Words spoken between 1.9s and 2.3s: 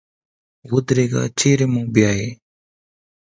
بیایې؟